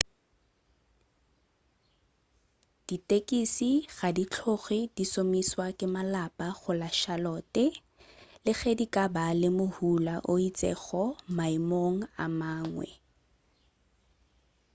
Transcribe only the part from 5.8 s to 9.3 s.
malapa go la charlotte le ge di ka ba